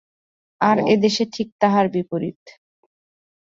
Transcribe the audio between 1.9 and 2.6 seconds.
বিপরীত।